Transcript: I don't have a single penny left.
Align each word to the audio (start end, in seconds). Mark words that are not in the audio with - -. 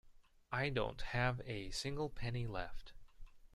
I 0.51 0.69
don't 0.69 0.99
have 0.99 1.41
a 1.45 1.69
single 1.69 2.09
penny 2.09 2.47
left. 2.47 2.93